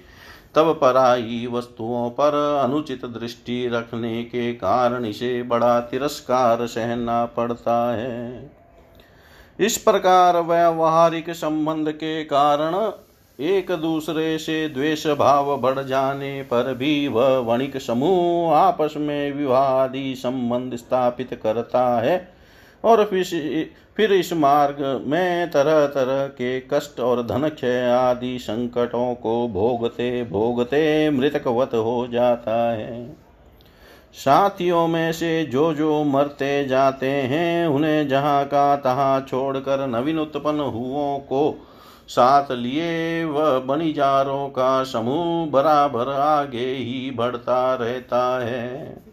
तब 0.55 0.79
पराई 0.81 1.49
वस्तुओं 1.53 2.11
पर 2.11 2.61
अनुचित 2.65 3.05
दृष्टि 3.05 3.69
रखने 3.69 4.23
के 4.23 4.53
कारण 4.53 5.05
इसे 5.05 5.43
बड़ा 5.43 5.81
तिरस्कार 5.81 6.67
सहना 6.67 7.25
पड़ता 7.25 7.95
है। 7.97 8.51
इस 9.61 9.79
प्रकार 9.79 10.41
व्यवहारिक 10.41 11.31
संबंध 11.31 11.93
के 11.93 12.25
कारण 12.25 12.93
एक 13.41 13.71
दूसरे 13.73 14.39
से 14.39 14.69
द्वेष 14.69 15.07
भाव 15.07 15.57
बढ़ 15.57 15.79
जाने 15.79 16.43
पर 16.43 16.75
भी 16.75 17.09
वह 17.09 17.39
वणिक 17.39 17.77
समूह 17.77 18.55
आपस 18.55 18.95
में 18.97 19.33
विवादी 19.33 20.15
संबंध 20.15 20.77
स्थापित 20.77 21.41
करता 21.43 22.01
है। 22.01 22.40
और 22.85 23.05
फिर 23.97 24.13
इस 24.13 24.33
मार्ग 24.33 24.77
में 25.07 25.51
तरह 25.51 25.87
तरह 25.87 26.27
के 26.27 26.61
कष्ट 26.61 27.01
और 27.01 27.23
धन 27.23 27.49
क्षय 27.49 27.89
आदि 27.91 28.39
संकटों 28.39 29.15
को 29.15 29.49
भोगते 29.49 30.23
भोगते 30.25 31.11
मृतकवत 31.11 31.75
हो 31.75 32.07
जाता 32.13 32.57
है। 32.73 33.17
साथियों 34.15 34.87
में 34.89 35.13
से 35.13 35.43
जो 35.45 35.73
जो 35.75 36.03
मरते 36.05 36.65
जाते 36.65 37.07
हैं, 37.07 37.67
उन्हें 37.67 38.09
जहाँ 38.09 38.45
का 38.45 38.77
तहाँ 38.77 39.21
छोड़कर 39.21 39.87
नवीन 39.87 40.19
उत्पन्न 40.19 40.61
हुओं 40.61 41.19
को 41.19 41.67
साथ 42.09 42.51
लिए, 42.53 43.25
वह 43.25 43.59
बनिजारों 43.59 44.49
का 44.49 44.83
समूह 44.85 45.47
बराबर 45.51 46.09
आगे 46.13 46.67
ही 46.67 47.11
बढ़ता 47.11 47.75
रहता 47.75 48.45
है। 48.45 49.10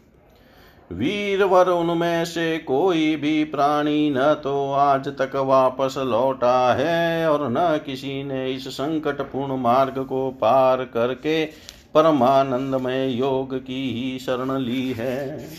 वीरवर 0.91 1.69
उनमें 1.69 2.25
से 2.25 2.57
कोई 2.57 3.15
भी 3.15 3.43
प्राणी 3.43 4.09
न 4.09 4.33
तो 4.43 4.71
आज 4.71 5.07
तक 5.07 5.35
वापस 5.35 5.95
लौटा 5.97 6.73
है 6.73 7.29
और 7.29 7.47
न 7.51 7.79
किसी 7.85 8.23
ने 8.23 8.51
इस 8.51 8.67
संकटपूर्ण 8.67 9.57
मार्ग 9.57 10.03
को 10.03 10.29
पार 10.31 10.83
करके 10.83 11.45
परमानंद 11.93 12.75
में 12.75 13.07
योग 13.09 13.55
की 13.57 13.89
ही 13.91 14.19
शरण 14.19 14.57
ली 14.57 14.91
है। 14.91 15.49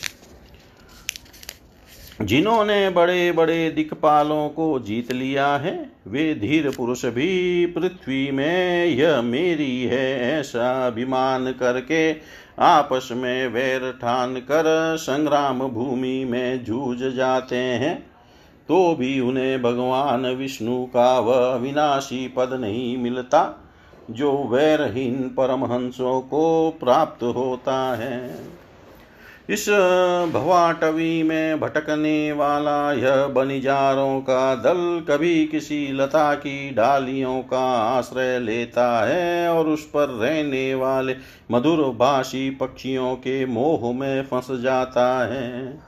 जिन्होंने 2.22 2.90
बड़े 2.90 3.32
बड़े 3.32 3.70
दिक्पालों 3.70 4.48
को 4.48 4.78
जीत 4.78 5.12
लिया 5.12 5.46
है, 5.56 5.90
वे 6.08 6.34
धीर 6.34 6.70
पुरुष 6.70 7.04
भी 7.06 7.66
पृथ्वी 7.66 8.30
में, 8.30 8.84
यह 8.86 9.20
मेरी 9.22 9.82
है 9.82 10.38
ऐसा 10.40 10.86
अभिमान 10.86 11.52
करके 11.52 12.12
आपस 12.58 13.08
में 13.12 13.48
वैर 13.48 13.90
ठान 13.92 14.34
कर 14.36 14.96
संग्राम 14.96 15.58
भूमि 15.68 16.24
में 16.24 16.64
जूझ 16.64 16.98
जाते 16.98 17.56
हैं 17.56 17.98
तो 18.68 18.94
भी 18.94 19.20
उन्हें 19.20 19.62
भगवान 19.62 20.26
विष्णु 20.26 20.84
का 20.86 21.18
वह 21.18 21.54
विनाशी 21.54 22.28
पद 22.28 22.52
नहीं 22.52 22.96
मिलता, 22.98 23.64
जो 24.10 24.32
वैरहीन 24.44 25.22
परमहंसों 25.28 26.20
को 26.20 26.70
प्राप्त 26.80 27.22
होता 27.22 27.76
है। 27.96 28.57
इस 29.50 29.68
भवाटवी 30.32 31.22
में 31.22 31.60
भटकने 31.60 32.32
वाला 32.32 32.92
यह 32.92 33.26
बनिजारों 33.26 34.20
का 34.20 34.54
दल 34.54 35.04
कभी 35.08 35.46
किसी 35.46 35.92
लता 35.92 36.34
की 36.34 36.70
डालियों 36.70 37.42
का 37.42 37.64
आश्रय 37.98 38.38
लेता 38.38 39.06
है 39.06 39.48
और 39.48 39.68
उस 39.68 39.84
पर 39.84 40.08
रहने 40.08 40.74
वाले 40.74 41.16
मधुर 41.50 41.84
भाषी 41.96 42.50
पक्षियों 42.50 43.14
के 43.16 43.46
मोह 43.46 43.92
में 43.94 44.22
फंस 44.22 44.60
जाता 44.60 45.06
है। 45.26 45.78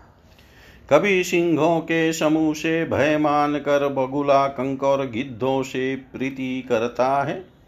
कभी 0.91 1.25
सिंहों 1.25 1.81
के 1.81 2.13
समूह 2.13 2.55
से 2.55 2.85
भय 2.85 3.19
मान 3.19 3.59
कर 3.59 3.89
बगुला 3.89 4.47
कंक 4.47 4.83
और 4.83 5.07
गिद्धों 5.11 5.63
से 5.63 5.97
प्रीति 5.97 6.67
करता 6.69 7.23
है। 7.23 7.60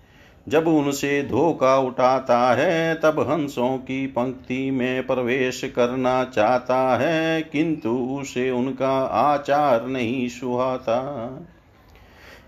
जब 0.49 0.69
उनसे 0.69 1.23
धोखा 1.23 1.77
उठाता 1.79 2.55
है, 2.55 2.95
तब 2.95 3.21
हंसों 3.31 3.79
की 3.79 4.07
पंक्ति 4.07 4.71
में 4.71 5.07
प्रवेश 5.07 5.73
करना 5.77 6.25
चाहता 6.25 6.97
है, 6.97 7.43
किंतु 7.43 7.91
उसे 8.21 8.51
उनका 8.51 9.03
आचार 9.05 9.87
नहीं 9.87 10.29
सुहाता। 10.29 10.99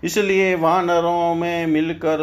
इसलिए 0.03 0.55
वानरों 0.55 1.35
में 1.35 1.67
मिलकर 1.67 2.19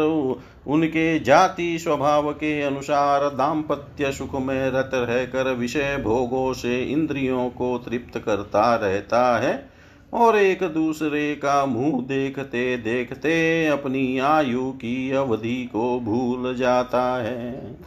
उनके 0.67 1.19
जाति 1.19 1.79
स्वभाव 1.79 2.31
के 2.31 2.61
अनुसार 2.61 3.29
दाम्पत्य 3.29 4.11
सुख 4.11 4.35
में 4.41 4.71
रत 4.71 4.91
रहकर 4.93 5.53
विषय 5.53 6.01
भोगों 6.03 6.53
से 6.53 6.81
इंद्रियों 6.81 7.49
को 7.49 7.77
तृप्त 7.77 8.19
करता 8.19 8.75
रहता 8.75 9.39
है। 9.39 9.72
और 10.13 10.37
एक 10.37 10.63
दूसरे 10.63 11.35
का 11.35 11.65
मुँह 11.65 12.01
देखते 12.01 12.77
देखते 12.77 13.67
अपनी 13.67 14.19
आयु 14.19 14.71
की 14.71 15.11
अवधि 15.11 15.69
को 15.73 15.99
भूल 15.99 16.55
जाता 16.55 17.23
है। 17.23 17.77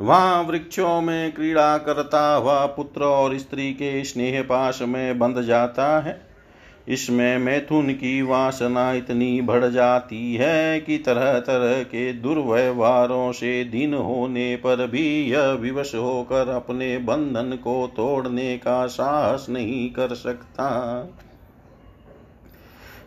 वहाँ 0.00 0.42
वृक्षों 0.42 1.00
में 1.00 1.32
क्रीड़ा 1.32 1.78
करता 1.78 2.34
हुआ 2.34 2.66
पुत्र 2.66 3.02
और 3.02 3.38
स्त्री 3.38 3.72
के 3.72 4.04
स्नेह 4.04 4.42
पाश 4.42 4.82
में 4.82 5.18
बंध 5.18 5.42
जाता 5.42 6.00
है। 6.00 6.29
इसमें 6.88 7.38
मैथुन 7.38 7.92
की 7.92 8.22
वासना 8.22 8.92
इतनी 8.92 9.40
बढ़ 9.40 9.64
जाती 9.64 10.34
है 10.34 10.80
कि 10.80 10.98
तरह 10.98 11.38
तरह 11.38 11.82
के 11.82 12.12
दुर्व्यवहारों 12.12 13.32
से 13.32 13.64
दिन 13.64 13.94
होने 13.94 14.56
पर 14.56 14.86
भी 14.86 15.06
यह 15.22 15.50
विवश 15.52 15.94
होकर 15.94 16.48
अपने 16.48 16.98
बंधन 16.98 17.56
को 17.56 17.86
तोड़ने 17.86 18.56
का 18.58 18.86
साहस 18.86 19.46
नहीं 19.50 19.90
कर 19.90 20.14
सकता। 20.14 20.68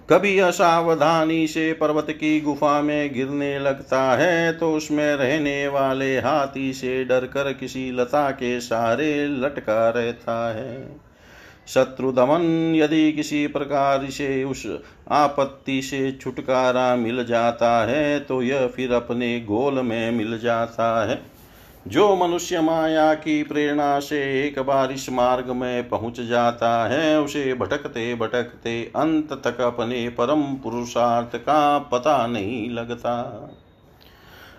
कभी 0.09 0.38
असावधानी 0.39 1.47
से 1.47 1.71
पर्वत 1.73 2.07
की 2.09 2.39
गुफा 2.41 2.81
में 2.81 3.13
गिरने 3.13 3.59
लगता 3.59 4.01
है 4.15 4.53
तो 4.53 4.73
उसमें 4.73 5.15
रहने 5.15 5.67
वाले 5.67 6.17
हाथी 6.17 6.73
से 6.73 7.03
डरकर 7.05 7.53
किसी 7.53 7.91
लता 7.91 8.29
के 8.31 8.59
सहारे 8.62 9.25
लटका 9.27 9.89
रहता 9.89 10.53
है। 10.53 11.12
शत्रु 11.67 12.12
दमन 12.12 12.73
यदि 12.76 13.12
किसी 13.12 13.45
प्रकार 13.47 14.06
से 14.10 14.43
उस 14.43 14.65
आपत्ति 15.12 15.82
से 15.82 16.12
छुटकारा 16.12 16.95
मिल 16.95 17.23
जाता 17.26 17.86
है 17.86 18.19
तो 18.19 18.41
यह 18.41 18.67
फिर 18.67 18.93
अपने 18.93 19.39
गोल 19.39 19.82
में 19.82 20.12
मिल 20.12 20.39
जाता 20.39 21.06
है। 21.06 21.21
जो 21.88 22.15
मनुष्य 22.15 22.62
माया 22.62 23.13
की 23.13 23.41
प्रेरणा 23.43 23.99
से 23.99 24.19
एक 24.43 24.60
बार 24.60 24.91
इस 24.91 25.10
मार्ग 25.10 25.49
में 25.52 25.89
पहुँच 25.89 26.21
जाता 26.21 26.88
है, 26.88 27.19
उसे 27.21 27.54
भटकते 27.54 28.13
भटकते 28.15 28.82
अंत 28.95 29.34
तक 29.34 29.62
अपने 29.62 30.08
परम 30.10 30.43
पुरुषार्थ 30.56 31.36
का 31.36 31.80
पता 31.80 32.26
नहीं 32.28 32.69
लगता। 32.69 33.15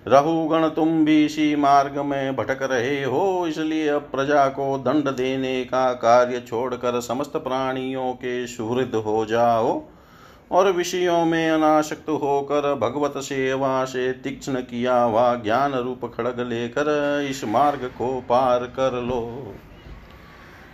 रहुगण 0.08 0.68
तुम 0.68 1.04
भी 1.04 1.24
इसी 1.24 1.54
मार्ग 1.56 1.98
में 1.98 2.36
भटक 2.36 2.62
रहे 2.62 3.02
हो, 3.04 3.46
इसलिए 3.48 3.88
अब 3.88 4.08
प्रजा 4.12 4.46
को 4.48 4.76
दंड 4.78 5.08
देने 5.08 5.64
का 5.64 5.92
कार्य 5.92 6.40
छोड़कर 6.40 7.00
समस्त 7.00 7.36
प्राणियों 7.36 8.12
के 8.12 8.46
सुहृद 8.46 8.94
हो 8.94 9.24
जाओ 9.26 9.82
और 10.50 10.70
विषयों 10.72 11.24
में 11.24 11.50
अनाशक्त 11.50 12.08
होकर 12.10 12.74
भगवत 12.74 13.14
सेवा 13.18 13.84
से 13.84 14.12
तीक्ष्ण 14.12 14.60
किया 14.60 15.02
हुआ 15.02 15.34
ज्ञान 15.34 15.74
रूप 15.74 16.04
खड़ग 16.16 16.40
लेकर 16.40 17.26
इस 17.30 17.44
मार्ग 17.44 17.90
को 17.98 18.20
पार 18.20 18.64
कर 18.76 19.02
लो। 19.02 19.54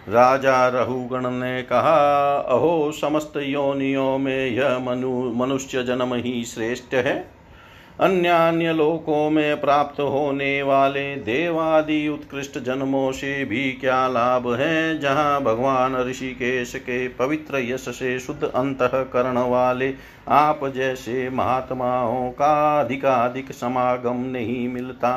राजा 0.09 0.69
रहुगण 0.69 1.31
ने 1.31 1.62
कहा, 1.62 2.37
अहो, 2.37 2.93
समस्त 2.93 3.33
योनियों 3.37 4.19
में 4.19 4.47
यह 4.47 4.79
मनु, 4.79 5.33
मनुष्य 5.35 5.83
जन्म 5.83 6.14
ही 6.14 6.45
श्रेष्ठ 6.45 6.95
है। 6.95 7.39
अन्य 8.01 8.29
अन्य 8.29 8.73
लोकों 8.73 9.31
में 9.31 9.61
प्राप्त 9.61 10.01
होने 10.01 10.63
वाले 10.63 11.17
देवादि 11.17 12.09
उत्कृष्ट 12.09 12.59
जन्मों 12.59 13.11
से 13.13 13.45
भी 13.45 13.73
क्या 13.73 14.07
लाभ 14.09 14.53
है, 14.55 14.99
जहाँ 14.99 15.43
भगवान 15.43 15.97
ऋषिकेश 15.97 16.75
के 16.77 17.09
पवित्र 17.09 17.59
यश 17.63 17.89
से 17.89 18.19
शुद्ध 18.19 18.43
अंतकरण 18.45 19.39
वाले 19.41 19.95
आप 20.29 20.61
जैसे 20.67 21.29
महात्माओं 21.31 22.31
का 22.31 22.81
अधिकाधिक 22.81 23.53
समागम 23.53 24.25
नहीं 24.25 24.69
मिलता। 24.69 25.13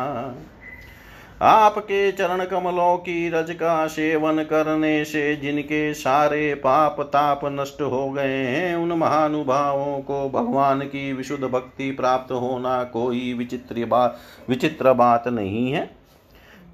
आपके 1.44 2.12
चरण 2.12 2.44
कमलों 2.46 2.98
की 2.98 3.30
रज 3.30 3.50
का 3.52 3.88
सेवन 3.88 4.44
करने 4.44 5.04
से 5.06 5.36
जिनके 5.36 5.94
सारे 5.94 6.54
पाप 6.56 7.02
ताप 7.04 7.42
नष्ट 7.46 7.82
हो 7.82 8.10
गए 8.12 8.38
हैं, 8.38 8.76
उन 8.76 8.92
महानुभावों 8.92 10.00
को 10.02 10.30
भगवान 10.30 10.82
की 10.82 11.12
विशुद्ध 11.14 11.44
भक्ति 11.44 11.92
प्राप्त 11.92 12.32
होना 12.32 12.84
कोई 12.84 13.34
विचित्र 13.34 13.86
बात 13.86 14.20
विचित्र 14.50 14.94
बात 14.94 15.28
नहीं 15.28 15.72
है। 15.72 15.90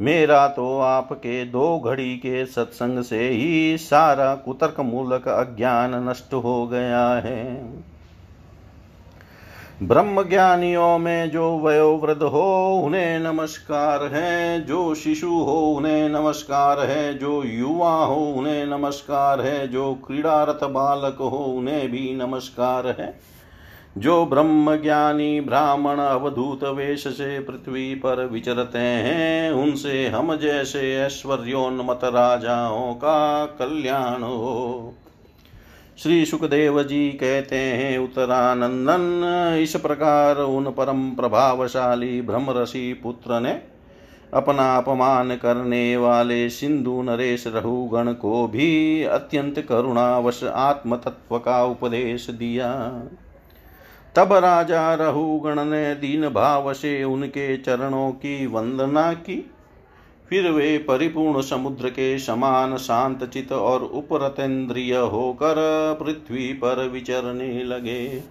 मेरा 0.01 0.47
तो 0.47 0.79
आपके 0.79 1.43
दो 1.45 1.79
घड़ी 1.79 2.15
के 2.17 2.45
सत्संग 2.45 3.03
से 3.03 3.27
ही 3.29 3.77
सारा 3.77 4.34
कुतर्क 4.36 4.79
मूलक 4.79 5.27
अज्ञान 5.27 5.95
नष्ट 6.10 6.34
हो 6.34 6.67
गया 6.67 7.08
है। 7.19 7.45
ब्रह्म 9.84 10.30
ज्ञानियों 10.30 10.98
में 10.98 11.32
जो 11.32 11.58
वयोवृद्ध 11.58 12.24
हो, 12.24 12.82
उन्हें 12.86 13.20
नमस्कार 13.20 14.04
है। 14.04 14.65
जो 14.65 14.96
शिशु 14.96 15.28
हो, 15.28 15.74
उन्हें 15.78 16.10
नमस्कार 16.10 16.80
है। 16.80 17.18
जो 17.18 17.44
युवा 17.44 18.06
हो, 18.06 18.15
उन्हें 18.15 18.65
नमस्कार 18.65 19.42
है। 19.42 19.68
जो 19.68 19.94
क्रीड़ारत 19.94 20.60
बालक 20.63 21.18
हो, 21.20 21.38
उन्हें 21.38 21.92
भी 21.92 22.15
नमस्कार 22.15 22.88
है। 22.88 23.20
जो 23.98 24.26
ब्रह्म 24.26 24.76
ज्ञानी 24.76 25.42
ब्राह्मण 25.42 25.98
अवधूत 25.98 26.63
वेश 26.63 27.08
से 27.08 27.39
पृथ्वी 27.39 27.96
पर 27.96 28.26
विचरते 28.26 28.80
हैं, 28.80 29.52
उनसे 29.52 30.08
हम 30.08 30.36
जैसे 30.36 30.98
ऐश्वर्योन्मत 30.98 32.00
राजाओं 32.04 32.94
का 32.94 33.46
कल्याण 33.46 34.24
हो। 34.24 34.94
श्री 36.03 36.25
सुखदेव 36.25 36.81
जी 36.83 37.09
कहते 37.09 37.55
हैं, 37.55 37.97
उत्तरानंदन 37.97 39.57
इस 39.62 39.75
प्रकार 39.75 40.38
उन 40.38 40.71
परम 40.71 41.09
प्रभावशाली 41.12 42.21
ब्रह्मऋषि 42.21 42.99
पुत्र 43.03 43.39
ने 43.39 43.51
अपना 44.33 44.77
अपमान 44.77 45.35
करने 45.35 45.97
वाले 45.97 46.49
सिंधु 46.49 47.01
नरेश 47.01 47.43
रहुगण 47.47 48.13
को 48.13 48.47
भी 48.47 49.03
अत्यंत 49.03 49.59
करुणावश 49.59 50.43
आत्म 50.43 50.95
तत्व 50.95 51.38
का 51.38 51.63
उपदेश 51.63 52.29
दिया। 52.29 52.71
तब 54.15 54.33
राजा 54.33 54.93
रहुगण 54.93 55.63
ने 55.65 55.95
दीन 55.95 56.29
भाव 56.29 56.73
से 56.73 57.03
उनके 57.03 57.57
चरणों 57.57 58.12
की 58.12 58.45
वंदना 58.45 59.13
की। 59.13 59.51
फिर 60.30 60.50
वे 60.52 60.78
परिपूर्ण 60.78 61.42
समुद्र 61.42 61.89
के 61.89 62.18
समान 62.20 62.76
शांत 62.78 63.24
चित 63.24 63.52
और 63.52 63.84
उपरतेन्द्रिय 63.84 64.96
होकर 64.96 65.56
पृथ्वी 66.02 66.52
पर 66.54 66.88
विचरने 66.89 67.63
लगे। 67.63 68.24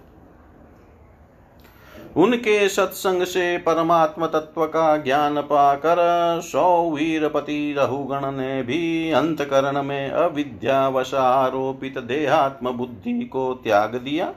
उनके 2.17 2.67
सत्संग 2.69 3.23
से 3.23 3.57
परमात्म 3.57 4.25
तत्व 4.25 4.65
का 4.65 4.95
ज्ञान 4.97 5.41
पाकर 5.41 5.99
सौ 6.43 6.89
वीरपति 6.89 7.73
रहुगण 7.77 8.31
ने 8.31 8.61
भी 8.63 9.11
अंतकरण 9.11 9.81
में 9.83 10.09
अविद्यावश 10.09 11.13
आरोपित 11.13 11.97
देहात्म 11.99 12.71
बुद्धि 12.71 13.13
को 13.23 13.53
त्याग 13.63 13.95
दिया। 13.95 14.33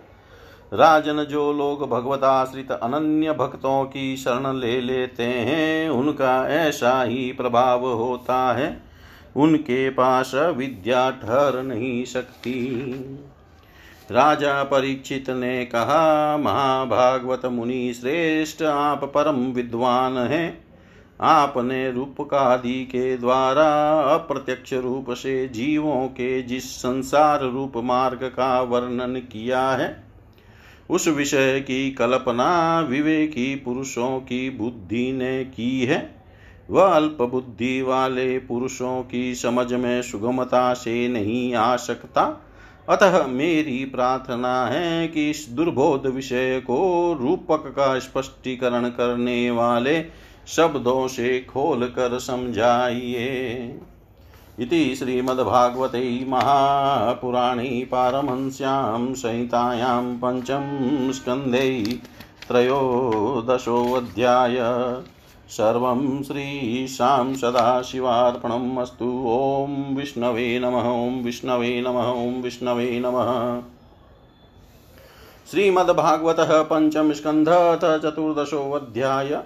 राजन 0.72 1.24
जो 1.24 1.52
लोग 1.52 1.90
भगवताश्रित 1.90 2.72
अनन्य 2.72 3.32
भक्तों 3.32 3.84
की 3.84 4.16
शरण 4.16 4.56
ले 4.56 4.80
लेते 4.80 5.22
हैं, 5.22 5.90
उनका 5.90 6.48
ऐसा 6.48 7.02
ही 7.02 7.32
प्रभाव 7.32 7.86
होता 7.86 8.52
है। 8.52 8.82
उनके 9.36 9.90
पास 9.90 10.32
विद्या 10.34 11.10
ठहर 11.10 11.62
नहीं 11.62 12.04
सकती। 12.04 12.84
राजा 14.10 14.64
परीक्षित 14.64 15.30
ने 15.30 15.64
कहा, 15.64 16.36
महाभागवत 16.36 17.46
मुनि 17.46 17.94
श्रेष्ठ, 17.94 18.62
आप 18.62 19.04
परम 19.04 19.36
विद्वान 19.36 20.18
हैं। 20.18 20.64
आपने 21.20 21.90
रूप 21.90 22.14
रूपकादि 22.18 22.84
के 22.84 23.16
द्वारा 23.16 24.00
अप्रत्यक्ष 24.14 24.72
रूप 24.72 25.10
से 25.10 25.48
जीवों 25.48 26.06
के 26.06 26.42
जिस 26.42 26.64
संसार 26.64 27.42
रूप 27.42 27.72
मार्ग 27.76 28.18
का 28.22 28.62
वर्णन 28.62 29.16
किया 29.16 29.70
है 29.70 30.01
उस 30.92 31.08
विषय 31.08 31.60
की 31.60 31.90
कल्पना 31.90 32.80
विवेकी 32.80 33.54
पुरुषों 33.56 34.20
की 34.20 34.50
बुद्धि 34.50 35.12
ने 35.12 35.44
की 35.44 35.80
है। 35.80 36.14
वह 36.70 36.84
अल्प 36.84 37.18
बुद्धि 37.22 37.82
वाले 37.82 38.38
पुरुषों 38.38 39.02
की 39.02 39.34
समझ 39.34 39.72
में 39.72 40.02
सुगमता 40.02 40.74
से 40.74 41.08
नहीं 41.08 41.54
आ 41.54 41.76
सकता। 41.76 42.46
अतः 42.88 43.26
मेरी 43.26 43.84
प्रार्थना 43.84 44.66
है 44.66 45.08
कि 45.08 45.30
इस 45.30 45.48
दुर्बोध 45.50 46.06
विषय 46.06 46.60
को 46.60 47.12
रूपक 47.20 47.74
का 47.76 47.98
स्पष्टीकरण 47.98 48.88
करने 48.88 49.50
वाले 49.50 50.04
शब्दों 50.46 51.08
से 51.08 51.40
खोल 51.40 51.86
कर 51.86 52.18
समझाइए। 52.18 53.80
इति 54.58 54.96
श्रीमद्भागवते 54.96 56.24
महापुराणे 56.28 57.88
पारमहंस्यां 57.92 59.14
संहितायां 59.14 60.02
पञ्चम 60.02 61.12
स्कन्धे 61.12 62.00
त्रयोदशोऽध्याय। 62.48 64.56
सर्वं 65.48 66.22
श्रीशां 66.22 67.34
सदाशिवार्पणम् 67.34 68.78
अस्तु। 68.78 69.24
ॐ 69.26 69.96
विष्णवे 69.96 70.58
नमः, 70.58 70.80
ॐ 70.80 71.22
विष्णवे 71.22 71.80
नमः, 71.80 72.00
ॐ 72.00 72.42
विष्णवे 72.42 73.02
नमः। 73.04 73.62
श्रीमद्भागवतः 75.50 76.62
पञ्चम 76.62 77.12
स्कन्धत 77.12 77.80
चतुर्दशोऽध्याय। 77.84 79.42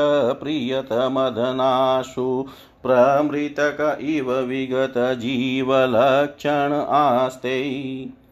प्रियतमदनाशु 0.43 2.47
प्रमृतक 2.82 3.97
इव 4.01 4.32
विगतजीवलक्षण 4.32 6.85
आस्ते। 6.89 8.24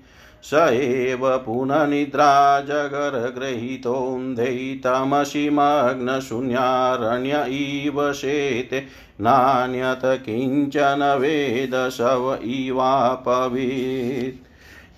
स 0.49 0.69
एव 0.71 1.37
पुननिद्रा 1.37 2.61
जगर्गृहीतोऽन्धै 2.61 4.79
तमसि 4.83 5.49
मग्नशून्यारण्य 5.49 7.45
इव 7.49 8.13
शेते 8.13 8.85
नान्यत 9.21 10.01
किंचन 10.03 11.17
वेद 11.19 11.89
शव 11.89 12.37
इवापवीत्। 12.43 14.47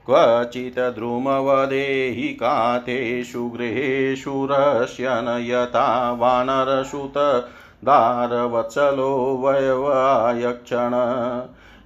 क्वचित् 0.10 0.80
द्रुमवदेहि 0.80 2.22
कातेषु 2.22 3.49
गृहेषु 3.49 4.47
रस्यन 4.51 5.45
यथा 5.49 6.12
वानरसुत 6.12 7.49
दारवत्सलो 7.86 9.39
वयवायक्षण। 9.41 10.91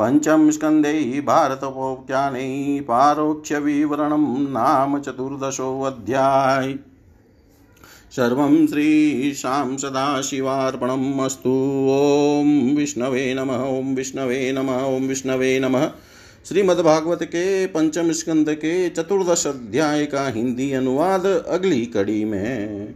पञ्चमस्कन्धे 0.02 1.22
भारतपोक्त्याने 1.22 2.80
पारोक्ष्यविवरणं 2.82 4.28
नाम 4.52 5.00
चतुर्दशोऽध्याय। 5.00 6.76
सर्वं 8.18 8.68
श्रीशां 8.68 9.78
सदाशिवार्पणम् 9.78 11.20
अस्तु। 11.20 11.88
ॐ 11.92 12.76
विष्णवे 12.76 13.34
नमः, 13.34 13.58
ॐ 13.58 13.96
विष्णवे 13.96 14.52
नमः, 14.52 14.78
ॐ 14.78 15.08
विष्णवे 15.08 15.60
नमः। 15.60 15.92
श्रीमद्भागवत 16.50 17.24
के 17.24 17.66
पंचम 17.66 18.12
स्कंद 18.12 18.50
के 18.50 18.90
चतुर्दश 18.90 19.48
अध्याय 19.48 20.06
का 20.06 20.28
हिंदी 20.28 20.72
अनुवाद 20.72 21.26
अगली 21.26 21.86
कड़ी 21.86 22.26
में। 22.26 22.96